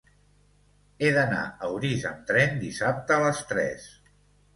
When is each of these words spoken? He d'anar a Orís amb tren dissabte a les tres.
He 1.01 1.09
d'anar 1.17 1.41
a 1.43 1.69
Orís 1.75 2.05
amb 2.13 2.23
tren 2.31 2.57
dissabte 2.63 3.15
a 3.17 3.21
les 3.25 3.43
tres. 3.53 3.87